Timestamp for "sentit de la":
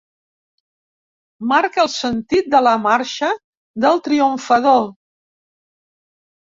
1.97-2.75